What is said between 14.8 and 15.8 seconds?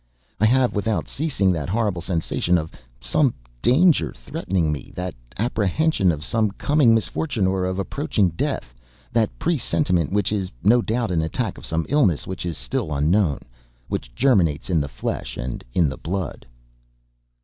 the flesh and